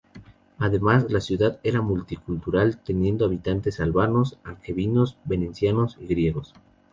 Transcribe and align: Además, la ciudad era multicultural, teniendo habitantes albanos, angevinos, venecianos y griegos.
Además, 0.57 1.11
la 1.11 1.21
ciudad 1.21 1.59
era 1.61 1.83
multicultural, 1.83 2.79
teniendo 2.83 3.23
habitantes 3.25 3.79
albanos, 3.79 4.39
angevinos, 4.43 5.19
venecianos 5.27 5.95
y 6.01 6.07
griegos. 6.07 6.55